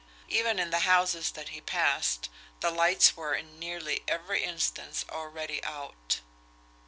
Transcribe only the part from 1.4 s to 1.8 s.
he